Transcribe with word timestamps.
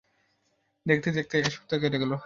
দেখতে-দেখতে 0.85 1.35
এক 1.39 1.45
সপ্তাহ 1.51 1.77
কেটে 1.79 1.97
গেল। 1.97 2.11